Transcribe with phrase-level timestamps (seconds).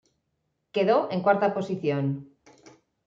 [0.71, 2.05] Quedó en cuarta posición.